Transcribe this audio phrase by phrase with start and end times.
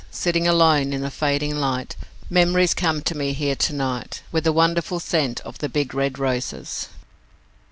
[0.09, 1.95] Sitting alone in the fading light
[2.27, 6.17] Memories come to me here to night With the wonderful scent of the big red
[6.17, 6.89] roses.